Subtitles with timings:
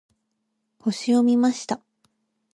[0.79, 1.79] 星を見ました。